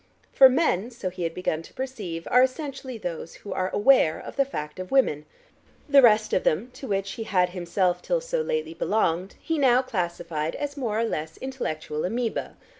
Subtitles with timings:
[0.33, 4.35] For men, so he had begun to perceive, are essentially those who are aware of
[4.35, 5.25] the fact of women;
[5.87, 9.83] the rest of them, to which he had himself till so lately belonged, he now
[9.83, 12.55] classified as more or less intellectual amoebæ.